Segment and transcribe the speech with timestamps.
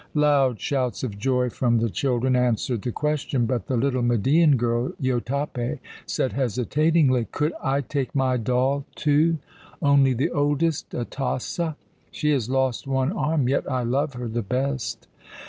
[0.15, 4.93] Loud shouts of joy from the children answered the question; but the little Median girl,
[4.99, 5.77] Jotape,
[6.07, 9.37] said hesitatingly: "Could I take my doll too
[9.79, 11.75] only the oldest, Atossa?
[12.09, 15.07] She has lost one arm, yet I love her the best."